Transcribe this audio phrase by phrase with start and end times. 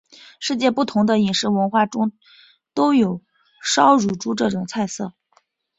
[0.39, 2.11] 世界不同的饮食文化中
[2.73, 3.21] 都有
[3.61, 5.13] 烧乳猪这种菜色。